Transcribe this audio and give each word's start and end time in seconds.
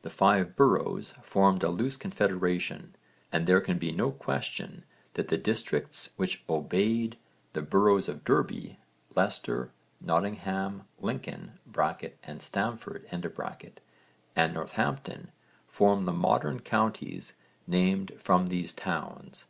The 0.00 0.08
Five 0.08 0.56
Boroughs 0.56 1.12
formed 1.22 1.62
a 1.62 1.68
loose 1.68 1.98
confederation, 1.98 2.94
and 3.30 3.46
there 3.46 3.60
can 3.60 3.76
be 3.76 3.92
no 3.92 4.10
question 4.10 4.84
that 5.12 5.28
the 5.28 5.36
districts 5.36 6.14
which 6.16 6.42
'obeyed' 6.48 7.18
(v. 7.52 7.52
supra, 7.52 7.52
p. 7.52 7.52
31) 7.52 7.52
the 7.52 7.62
boroughs 7.70 8.08
of 8.08 8.24
Derby, 8.24 8.78
Leicester, 9.14 9.72
Nottingham, 10.00 10.84
Lincoln 10.98 11.58
(and 12.22 12.40
Stamford) 12.40 13.06
and 13.10 14.54
Northampton 14.54 15.30
form 15.66 16.06
the 16.06 16.12
modern 16.14 16.60
counties 16.60 17.34
named 17.66 18.12
from 18.18 18.46
these 18.46 18.72
towns. 18.72 19.44